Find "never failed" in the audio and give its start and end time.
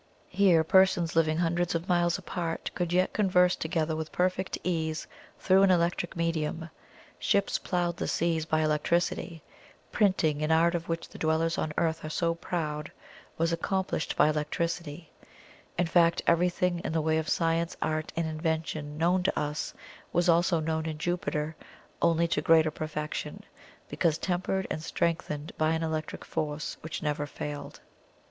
27.03-27.81